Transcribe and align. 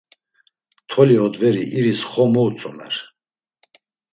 Toli 0.93 1.15
odveri, 1.27 1.61
iris 1.81 2.01
xo 2.09 2.23
mo 2.33 2.41
utzumer! 2.53 2.93